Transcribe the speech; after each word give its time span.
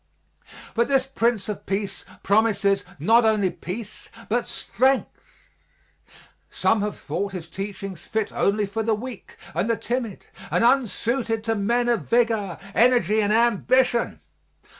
But 0.73 0.87
this 0.87 1.05
Prince 1.05 1.47
of 1.47 1.67
Peace 1.67 2.05
promises 2.23 2.83
not 2.97 3.23
only 3.23 3.51
peace 3.51 4.09
but 4.29 4.47
strength. 4.47 5.51
Some 6.49 6.81
have 6.81 6.97
thought 6.97 7.33
His 7.33 7.45
teachings 7.47 8.01
fit 8.01 8.31
only 8.33 8.65
for 8.65 8.81
the 8.81 8.95
weak 8.95 9.37
and 9.53 9.69
the 9.69 9.77
timid 9.77 10.25
and 10.49 10.63
unsuited 10.63 11.43
to 11.43 11.53
men 11.53 11.87
of 11.87 12.09
vigor, 12.09 12.57
energy 12.73 13.21
and 13.21 13.31
ambition. 13.31 14.21